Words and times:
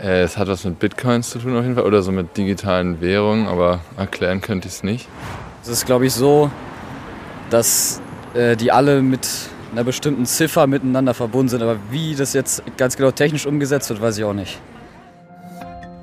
Äh, 0.00 0.22
es 0.22 0.36
hat 0.36 0.48
was 0.48 0.64
mit 0.64 0.78
Bitcoins 0.78 1.30
zu 1.30 1.38
tun 1.38 1.56
auf 1.56 1.62
jeden 1.62 1.74
Fall 1.74 1.84
oder 1.84 2.02
so 2.02 2.12
mit 2.12 2.36
digitalen 2.36 3.00
Währungen, 3.00 3.48
aber 3.48 3.80
erklären 3.96 4.40
könnte 4.40 4.68
ich 4.68 4.74
es 4.74 4.82
nicht. 4.82 5.08
Es 5.62 5.68
ist, 5.68 5.86
glaube 5.86 6.06
ich, 6.06 6.12
so, 6.12 6.50
dass 7.50 8.00
äh, 8.34 8.56
die 8.56 8.70
alle 8.70 9.02
mit 9.02 9.28
einer 9.72 9.84
bestimmten 9.84 10.24
Ziffer 10.24 10.66
miteinander 10.66 11.14
verbunden 11.14 11.48
sind. 11.48 11.62
Aber 11.62 11.76
wie 11.90 12.14
das 12.14 12.32
jetzt 12.32 12.62
ganz 12.76 12.96
genau 12.96 13.10
technisch 13.10 13.46
umgesetzt 13.46 13.90
wird, 13.90 14.00
weiß 14.00 14.18
ich 14.18 14.24
auch 14.24 14.34
nicht. 14.34 14.58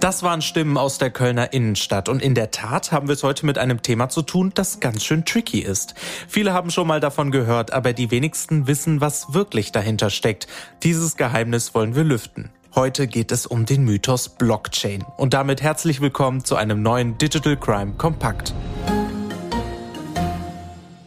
Das 0.02 0.22
waren 0.22 0.42
Stimmen 0.44 0.78
aus 0.78 1.00
der 1.00 1.10
Kölner 1.10 1.52
Innenstadt 1.52 2.10
und 2.10 2.22
in 2.22 2.36
der 2.36 2.52
Tat 2.52 2.92
haben 2.92 3.08
wir 3.08 3.14
es 3.14 3.24
heute 3.24 3.46
mit 3.46 3.58
einem 3.58 3.82
Thema 3.82 4.08
zu 4.10 4.22
tun, 4.22 4.52
das 4.54 4.80
ganz 4.80 5.04
schön 5.04 5.26
tricky 5.26 5.62
ist. 5.62 5.96
Viele 6.28 6.54
haben 6.54 6.70
schon 6.70 6.86
mal 6.86 7.00
davon 7.00 7.32
gehört, 7.32 7.74
aber 7.74 7.94
die 7.94 8.12
wenigsten 8.12 8.68
wissen, 8.68 9.02
was 9.02 9.34
wirklich 9.34 9.72
dahinter 9.72 10.12
steckt. 10.12 10.48
Dieses 10.84 11.16
Geheimnis 11.16 11.74
wollen 11.74 11.96
wir 11.96 12.04
lüften. 12.04 12.52
Heute 12.76 13.08
geht 13.08 13.32
es 13.32 13.46
um 13.46 13.66
den 13.66 13.86
Mythos 13.86 14.28
Blockchain 14.28 15.06
und 15.16 15.34
damit 15.34 15.62
herzlich 15.62 16.02
willkommen 16.02 16.44
zu 16.44 16.58
einem 16.58 16.82
neuen 16.82 17.18
Digital 17.18 17.56
Crime 17.56 17.94
Kompakt. 17.94 18.54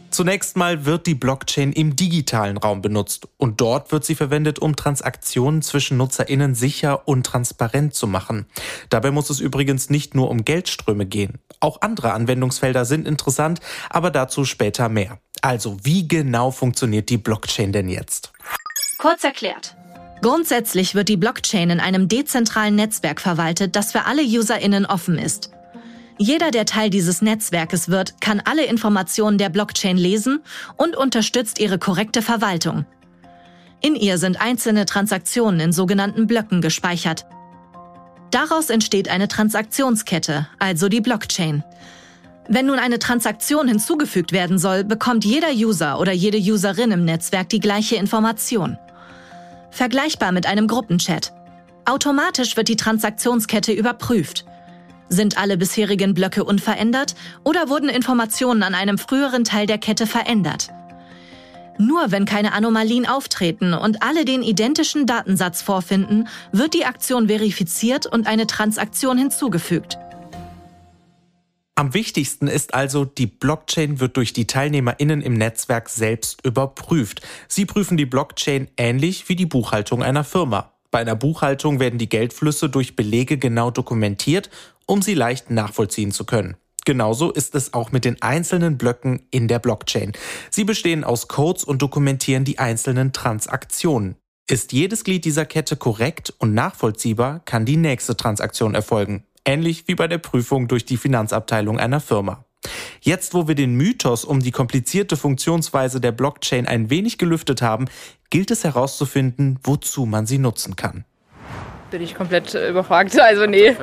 Zunächst 0.09 0.57
mal 0.57 0.85
wird 0.85 1.05
die 1.05 1.13
Blockchain 1.13 1.71
im 1.71 1.95
digitalen 1.95 2.57
Raum 2.57 2.81
benutzt 2.81 3.27
und 3.37 3.61
dort 3.61 3.91
wird 3.91 4.03
sie 4.03 4.15
verwendet, 4.15 4.57
um 4.57 4.75
Transaktionen 4.75 5.61
zwischen 5.61 5.97
Nutzerinnen 5.97 6.55
sicher 6.55 7.07
und 7.07 7.27
transparent 7.27 7.93
zu 7.93 8.07
machen. 8.07 8.47
Dabei 8.89 9.11
muss 9.11 9.29
es 9.29 9.39
übrigens 9.39 9.91
nicht 9.91 10.15
nur 10.15 10.31
um 10.31 10.45
Geldströme 10.45 11.05
gehen. 11.05 11.37
Auch 11.59 11.81
andere 11.81 12.13
Anwendungsfelder 12.13 12.83
sind 12.85 13.07
interessant, 13.07 13.59
aber 13.91 14.09
dazu 14.09 14.43
später 14.43 14.89
mehr. 14.89 15.19
Also, 15.43 15.77
wie 15.83 16.07
genau 16.07 16.49
funktioniert 16.49 17.11
die 17.11 17.17
Blockchain 17.17 17.71
denn 17.71 17.89
jetzt? 17.89 18.33
Kurz 18.97 19.23
erklärt. 19.23 19.75
Grundsätzlich 20.21 20.95
wird 20.95 21.07
die 21.07 21.17
Blockchain 21.17 21.69
in 21.69 21.79
einem 21.79 22.07
dezentralen 22.07 22.75
Netzwerk 22.75 23.21
verwaltet, 23.21 23.75
das 23.75 23.91
für 23.93 24.05
alle 24.05 24.21
UserInnen 24.21 24.85
offen 24.85 25.17
ist. 25.17 25.51
Jeder, 26.17 26.51
der 26.51 26.65
Teil 26.65 26.89
dieses 26.89 27.21
Netzwerkes 27.21 27.87
wird, 27.87 28.19
kann 28.19 28.41
alle 28.43 28.65
Informationen 28.65 29.37
der 29.37 29.47
Blockchain 29.47 29.97
lesen 29.97 30.41
und 30.75 30.97
unterstützt 30.97 31.59
ihre 31.59 31.79
korrekte 31.79 32.21
Verwaltung. 32.21 32.85
In 33.81 33.95
ihr 33.95 34.17
sind 34.17 34.41
einzelne 34.41 34.85
Transaktionen 34.85 35.61
in 35.61 35.71
sogenannten 35.71 36.27
Blöcken 36.27 36.59
gespeichert. 36.59 37.25
Daraus 38.31 38.69
entsteht 38.69 39.07
eine 39.07 39.29
Transaktionskette, 39.29 40.47
also 40.59 40.89
die 40.89 40.99
Blockchain. 40.99 41.63
Wenn 42.49 42.65
nun 42.65 42.79
eine 42.79 42.99
Transaktion 42.99 43.69
hinzugefügt 43.69 44.33
werden 44.33 44.57
soll, 44.57 44.83
bekommt 44.83 45.23
jeder 45.23 45.51
User 45.51 45.99
oder 45.99 46.11
jede 46.11 46.37
Userin 46.37 46.91
im 46.91 47.05
Netzwerk 47.05 47.47
die 47.47 47.61
gleiche 47.61 47.95
Information. 47.95 48.77
Vergleichbar 49.71 50.31
mit 50.31 50.45
einem 50.45 50.67
Gruppenchat. 50.67 51.33
Automatisch 51.85 52.57
wird 52.57 52.67
die 52.67 52.75
Transaktionskette 52.75 53.71
überprüft. 53.71 54.45
Sind 55.09 55.37
alle 55.37 55.57
bisherigen 55.57 56.13
Blöcke 56.13 56.43
unverändert 56.43 57.15
oder 57.43 57.69
wurden 57.69 57.89
Informationen 57.89 58.61
an 58.61 58.75
einem 58.75 58.97
früheren 58.97 59.43
Teil 59.43 59.65
der 59.65 59.79
Kette 59.79 60.05
verändert? 60.05 60.69
Nur 61.79 62.11
wenn 62.11 62.25
keine 62.25 62.51
Anomalien 62.51 63.07
auftreten 63.07 63.73
und 63.73 64.03
alle 64.03 64.25
den 64.25 64.43
identischen 64.43 65.05
Datensatz 65.05 65.61
vorfinden, 65.61 66.27
wird 66.51 66.73
die 66.73 66.85
Aktion 66.85 67.27
verifiziert 67.27 68.05
und 68.05 68.27
eine 68.27 68.47
Transaktion 68.47 69.17
hinzugefügt. 69.17 69.97
Am 71.79 71.93
wichtigsten 71.93 72.47
ist 72.47 72.73
also, 72.73 73.05
die 73.05 73.25
Blockchain 73.25 74.01
wird 74.01 74.17
durch 74.17 74.33
die 74.33 74.45
TeilnehmerInnen 74.45 75.21
im 75.21 75.33
Netzwerk 75.33 75.87
selbst 75.87 76.45
überprüft. 76.45 77.21
Sie 77.47 77.65
prüfen 77.65 77.95
die 77.95 78.05
Blockchain 78.05 78.67
ähnlich 78.75 79.29
wie 79.29 79.37
die 79.37 79.45
Buchhaltung 79.45 80.03
einer 80.03 80.25
Firma. 80.25 80.73
Bei 80.91 80.99
einer 80.99 81.15
Buchhaltung 81.15 81.79
werden 81.79 81.97
die 81.97 82.09
Geldflüsse 82.09 82.67
durch 82.67 82.97
Belege 82.97 83.37
genau 83.37 83.71
dokumentiert 83.71 84.49
um 84.87 85.01
sie 85.01 85.13
leicht 85.13 85.51
nachvollziehen 85.51 86.11
zu 86.11 86.25
können. 86.25 86.57
Genauso 86.83 87.31
ist 87.31 87.55
es 87.55 87.73
auch 87.73 87.93
mit 87.93 88.03
den 88.03 88.21
einzelnen 88.21 88.77
Blöcken 88.77 89.21
in 89.31 89.47
der 89.47 89.59
Blockchain. 89.59 90.11
Sie 90.49 90.65
bestehen 90.65 91.05
aus 91.05 91.29
Codes 91.29 91.63
und 91.63 91.81
dokumentieren 91.81 92.43
die 92.43 92.59
einzelnen 92.59 93.13
Transaktionen. 93.13 94.15
Ist 94.49 94.73
jedes 94.73 95.03
Glied 95.03 95.25
dieser 95.25 95.45
Kette 95.45 95.77
korrekt 95.77 96.33
und 96.39 96.55
nachvollziehbar, 96.55 97.41
kann 97.45 97.65
die 97.65 97.77
nächste 97.77 98.17
Transaktion 98.17 98.73
erfolgen. 98.73 99.23
Ähnlich 99.49 99.87
wie 99.87 99.95
bei 99.95 100.07
der 100.07 100.19
Prüfung 100.19 100.67
durch 100.67 100.85
die 100.85 100.97
Finanzabteilung 100.97 101.79
einer 101.79 101.99
Firma. 101.99 102.45
Jetzt, 103.01 103.33
wo 103.33 103.47
wir 103.47 103.55
den 103.55 103.73
Mythos 103.73 104.23
um 104.23 104.41
die 104.41 104.51
komplizierte 104.51 105.17
Funktionsweise 105.17 105.99
der 105.99 106.11
Blockchain 106.11 106.67
ein 106.67 106.91
wenig 106.91 107.17
gelüftet 107.17 107.63
haben, 107.63 107.85
gilt 108.29 108.51
es 108.51 108.63
herauszufinden, 108.63 109.57
wozu 109.63 110.05
man 110.05 110.27
sie 110.27 110.37
nutzen 110.37 110.75
kann 110.75 111.05
bin 111.89 112.03
ich 112.03 112.13
komplett 112.13 112.53
äh, 112.53 112.69
überfragt. 112.69 113.17
Also 113.19 113.47
nee. 113.47 113.75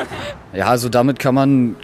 Ja, 0.52 0.66
also 0.66 0.88
damit 0.88 1.20
kann 1.20 1.34
man 1.36 1.76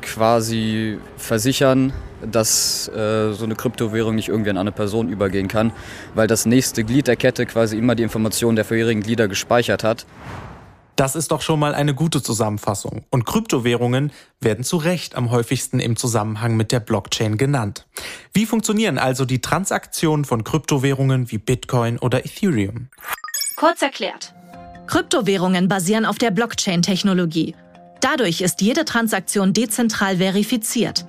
quasi 0.00 0.98
versichern, 1.18 1.92
dass 2.22 2.88
äh, 2.88 3.32
so 3.32 3.44
eine 3.44 3.54
Kryptowährung 3.54 4.14
nicht 4.14 4.28
irgendwie 4.28 4.50
an 4.50 4.58
eine 4.58 4.72
Person 4.72 5.08
übergehen 5.08 5.48
kann, 5.48 5.72
weil 6.14 6.26
das 6.26 6.46
nächste 6.46 6.82
Glied 6.82 7.06
der 7.06 7.16
Kette 7.16 7.46
quasi 7.46 7.76
immer 7.76 7.94
die 7.94 8.02
Informationen 8.02 8.56
der 8.56 8.64
vorherigen 8.64 9.02
Glieder 9.02 9.28
gespeichert 9.28 9.84
hat. 9.84 10.06
Das 10.98 11.14
ist 11.14 11.30
doch 11.30 11.42
schon 11.42 11.60
mal 11.60 11.76
eine 11.76 11.94
gute 11.94 12.24
Zusammenfassung. 12.24 13.04
Und 13.10 13.24
Kryptowährungen 13.24 14.10
werden 14.40 14.64
zu 14.64 14.78
Recht 14.78 15.14
am 15.14 15.30
häufigsten 15.30 15.78
im 15.78 15.94
Zusammenhang 15.94 16.56
mit 16.56 16.72
der 16.72 16.80
Blockchain 16.80 17.38
genannt. 17.38 17.86
Wie 18.32 18.46
funktionieren 18.46 18.98
also 18.98 19.24
die 19.24 19.40
Transaktionen 19.40 20.24
von 20.24 20.42
Kryptowährungen 20.42 21.30
wie 21.30 21.38
Bitcoin 21.38 22.00
oder 22.00 22.26
Ethereum? 22.26 22.88
Kurz 23.54 23.80
erklärt. 23.80 24.34
Kryptowährungen 24.88 25.68
basieren 25.68 26.04
auf 26.04 26.18
der 26.18 26.32
Blockchain-Technologie. 26.32 27.54
Dadurch 28.00 28.40
ist 28.40 28.60
jede 28.60 28.84
Transaktion 28.84 29.52
dezentral 29.52 30.16
verifiziert. 30.16 31.06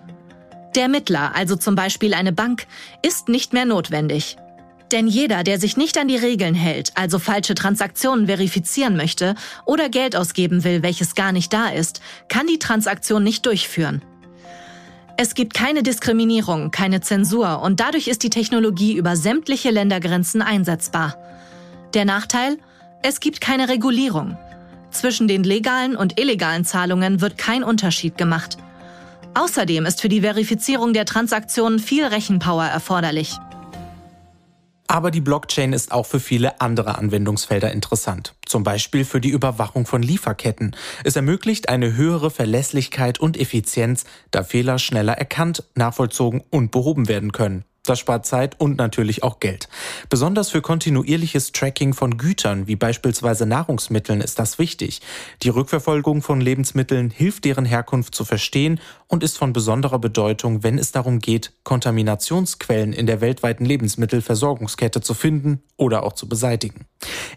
Der 0.76 0.88
Mittler, 0.88 1.36
also 1.36 1.56
zum 1.56 1.74
Beispiel 1.74 2.14
eine 2.14 2.32
Bank, 2.32 2.68
ist 3.02 3.28
nicht 3.28 3.54
mehr 3.54 3.66
notwendig. 3.66 4.38
Denn 4.92 5.08
jeder, 5.08 5.44
der 5.44 5.60
sich 5.60 5.78
nicht 5.78 5.98
an 5.98 6.08
die 6.08 6.16
Regeln 6.16 6.56
hält, 6.56 6.92
also 6.96 7.20
falsche 7.20 7.54
Transaktionen 7.54 8.26
verifizieren 8.26 8.98
möchte 8.98 9.36
oder 9.66 9.90
Geld 9.90 10.16
ausgeben 10.16 10.64
will, 10.64 10.82
welches 10.82 11.14
gar 11.14 11.32
nicht 11.32 11.54
da 11.54 11.70
ist, 11.70 12.02
kann 12.28 12.48
die 12.48 12.60
Transaktion 12.60 13.24
nicht 13.24 13.46
durchführen. 13.46 14.02
Es 15.18 15.36
gibt 15.36 15.54
keine 15.54 15.84
Diskriminierung, 15.84 16.72
keine 16.72 17.02
Zensur 17.02 17.62
und 17.62 17.82
dadurch 17.82 18.08
ist 18.08 18.24
die 18.24 18.30
Technologie 18.30 18.94
über 18.94 19.16
sämtliche 19.16 19.70
Ländergrenzen 19.70 20.42
einsetzbar. 20.42 21.18
Der 21.94 22.06
Nachteil? 22.06 22.58
Es 23.04 23.20
gibt 23.20 23.42
keine 23.42 23.70
Regulierung. 23.70 24.38
Zwischen 24.92 25.28
den 25.28 25.44
legalen 25.44 25.96
und 25.96 26.20
illegalen 26.20 26.66
Zahlungen 26.66 27.22
wird 27.22 27.38
kein 27.38 27.64
Unterschied 27.64 28.18
gemacht. 28.18 28.58
Außerdem 29.36 29.86
ist 29.86 30.02
für 30.02 30.10
die 30.10 30.22
Verifizierung 30.22 30.94
der 30.94 31.06
Transaktionen 31.06 31.80
viel 31.80 32.06
Rechenpower 32.06 32.66
erforderlich. 32.66 33.38
Aber 34.92 35.12
die 35.12 35.22
Blockchain 35.22 35.72
ist 35.72 35.92
auch 35.92 36.08
für 36.08 36.20
viele 36.20 36.62
andere 36.62 36.98
Anwendungsfelder 36.98 37.72
interessant. 37.72 38.34
Zum 38.48 38.64
Beispiel 38.64 39.06
für 39.06 39.22
die 39.22 39.30
Überwachung 39.30 39.86
von 39.86 40.02
Lieferketten. 40.02 40.76
Es 41.04 41.16
ermöglicht 41.16 41.70
eine 41.70 41.96
höhere 41.96 42.32
Verlässlichkeit 42.32 43.20
und 43.20 43.40
Effizienz, 43.40 44.06
da 44.32 44.44
Fehler 44.44 44.80
schneller 44.80 45.14
erkannt, 45.14 45.64
nachvollzogen 45.76 46.44
und 46.50 46.72
behoben 46.72 47.08
werden 47.08 47.32
können. 47.32 47.66
Das 47.90 47.98
spart 47.98 48.28
Zeit 48.28 48.60
und 48.60 48.78
natürlich 48.78 49.24
auch 49.24 49.40
Geld. 49.40 49.68
Besonders 50.10 50.52
für 50.52 50.62
kontinuierliches 50.62 51.54
Tracking 51.54 51.96
von 51.96 52.20
Gütern, 52.20 52.68
wie 52.68 52.76
beispielsweise 52.76 53.48
Nahrungsmitteln, 53.48 54.22
ist 54.22 54.38
das 54.38 54.60
wichtig. 54.60 55.02
Die 55.42 55.50
Rückverfolgung 55.50 56.22
von 56.22 56.40
Lebensmitteln 56.40 57.10
hilft 57.10 57.46
deren 57.46 57.66
Herkunft 57.66 58.14
zu 58.14 58.26
verstehen 58.26 58.80
und 59.08 59.24
ist 59.24 59.40
von 59.40 59.54
besonderer 59.54 59.98
Bedeutung, 59.98 60.62
wenn 60.62 60.78
es 60.78 60.92
darum 60.92 61.18
geht, 61.18 61.52
Kontaminationsquellen 61.64 62.94
in 62.94 63.08
der 63.08 63.22
weltweiten 63.22 63.66
Lebensmittelversorgungskette 63.66 65.02
zu 65.02 65.16
finden 65.16 65.64
oder 65.76 66.04
auch 66.04 66.14
zu 66.14 66.30
beseitigen. 66.30 66.86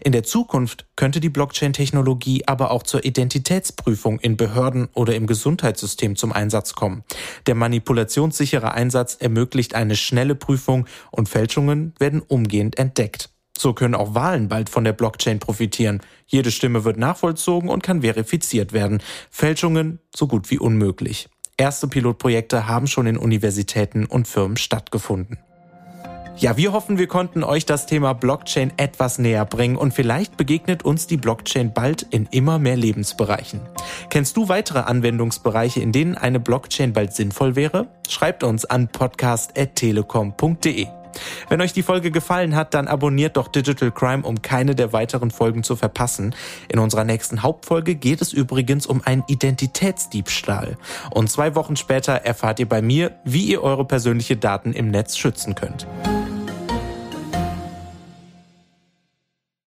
In 0.03 0.11
der 0.11 0.23
Zukunft 0.23 0.85
könnte 0.95 1.19
die 1.19 1.29
Blockchain-Technologie 1.29 2.43
aber 2.45 2.69
auch 2.69 2.83
zur 2.83 3.03
Identitätsprüfung 3.05 4.19
in 4.19 4.37
Behörden 4.37 4.89
oder 4.93 5.15
im 5.15 5.25
Gesundheitssystem 5.25 6.15
zum 6.15 6.31
Einsatz 6.31 6.75
kommen. 6.75 7.03
Der 7.47 7.55
manipulationssichere 7.55 8.73
Einsatz 8.73 9.15
ermöglicht 9.15 9.73
eine 9.73 9.95
schnelle 9.95 10.35
Prüfung 10.43 10.85
und 11.09 11.29
Fälschungen 11.29 11.93
werden 11.99 12.21
umgehend 12.21 12.77
entdeckt. 12.77 13.29
So 13.57 13.73
können 13.73 13.95
auch 13.95 14.13
Wahlen 14.13 14.49
bald 14.49 14.69
von 14.69 14.83
der 14.83 14.91
Blockchain 14.91 15.39
profitieren. 15.39 16.01
Jede 16.25 16.51
Stimme 16.51 16.83
wird 16.83 16.97
nachvollzogen 16.97 17.69
und 17.69 17.81
kann 17.81 18.01
verifiziert 18.01 18.73
werden. 18.73 19.01
Fälschungen 19.29 19.99
so 20.13 20.27
gut 20.27 20.51
wie 20.51 20.59
unmöglich. 20.59 21.29
Erste 21.55 21.87
Pilotprojekte 21.87 22.67
haben 22.67 22.87
schon 22.87 23.07
in 23.07 23.17
Universitäten 23.17 24.05
und 24.05 24.27
Firmen 24.27 24.57
stattgefunden. 24.57 25.37
Ja, 26.35 26.57
wir 26.57 26.73
hoffen, 26.73 26.97
wir 26.97 27.07
konnten 27.07 27.43
euch 27.43 27.65
das 27.65 27.85
Thema 27.85 28.13
Blockchain 28.13 28.73
etwas 28.77 29.19
näher 29.19 29.45
bringen 29.45 29.77
und 29.77 29.93
vielleicht 29.93 30.35
begegnet 30.35 30.83
uns 30.83 31.05
die 31.05 31.17
Blockchain 31.17 31.73
bald 31.73 32.07
in 32.09 32.27
immer 32.31 32.57
mehr 32.57 32.75
Lebensbereichen. 32.75 33.61
Kennst 34.09 34.35
du 34.35 34.49
weitere 34.49 34.79
Anwendungsbereiche, 34.79 35.79
in 35.79 35.91
denen 35.91 36.17
eine 36.17 36.39
Blockchain 36.39 36.93
bald 36.93 37.13
sinnvoll 37.13 37.55
wäre? 37.55 37.87
Schreibt 38.09 38.43
uns 38.43 38.65
an 38.65 38.87
podcast.telekom.de. 38.87 40.87
Wenn 41.49 41.61
euch 41.61 41.73
die 41.73 41.83
Folge 41.83 42.11
gefallen 42.11 42.55
hat, 42.55 42.73
dann 42.73 42.87
abonniert 42.87 43.37
doch 43.37 43.47
Digital 43.47 43.91
Crime, 43.91 44.23
um 44.23 44.41
keine 44.41 44.73
der 44.73 44.93
weiteren 44.93 45.29
Folgen 45.29 45.63
zu 45.63 45.75
verpassen. 45.75 46.35
In 46.67 46.79
unserer 46.79 47.03
nächsten 47.03 47.43
Hauptfolge 47.43 47.95
geht 47.95 48.21
es 48.21 48.33
übrigens 48.33 48.87
um 48.87 49.01
einen 49.05 49.23
Identitätsdiebstahl. 49.27 50.77
Und 51.11 51.29
zwei 51.29 51.55
Wochen 51.55 51.75
später 51.75 52.13
erfahrt 52.13 52.59
ihr 52.59 52.67
bei 52.67 52.81
mir, 52.81 53.11
wie 53.23 53.45
ihr 53.45 53.61
eure 53.61 53.85
persönliche 53.85 54.37
Daten 54.37 54.73
im 54.73 54.89
Netz 54.89 55.17
schützen 55.17 55.55
könnt. 55.55 55.87